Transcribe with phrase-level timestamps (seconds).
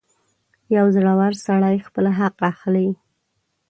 [0.75, 2.89] •یو زړور سړی خپل حق اخلي.